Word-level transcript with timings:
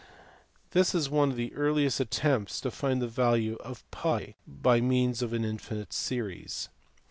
This 0.71 0.95
is 0.95 1.11
one 1.11 1.29
of 1.29 1.35
the 1.37 1.53
earliest 1.53 1.99
attempts 1.99 2.59
to 2.61 2.71
find 2.71 3.03
the 3.03 3.07
value 3.07 3.55
of 3.57 3.83
TT 3.91 4.33
by 4.47 4.81
means 4.81 5.21
of 5.21 5.31
an 5.31 5.45
infinite 5.45 5.93
series. 5.93 6.69